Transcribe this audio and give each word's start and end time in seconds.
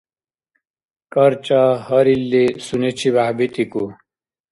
КӀарчӀа 1.13 1.61
гьарилли 1.85 2.45
сунечибяхӀ 2.65 3.33
битӀикӀу. 3.37 3.85